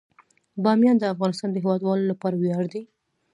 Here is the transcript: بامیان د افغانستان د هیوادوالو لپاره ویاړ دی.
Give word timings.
بامیان 0.63 0.97
د 0.99 1.03
افغانستان 1.13 1.49
د 1.51 1.55
هیوادوالو 1.63 2.09
لپاره 2.11 2.35
ویاړ 2.37 2.65
دی. 2.73 2.83